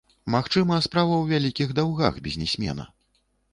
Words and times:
Магчыма, 0.35 0.79
справа 0.85 1.13
ў 1.17 1.25
вялікіх 1.35 1.75
даўгах 1.81 2.19
бізнесмена. 2.31 2.91